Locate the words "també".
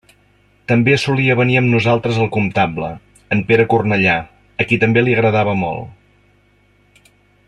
0.69-0.95, 4.85-5.05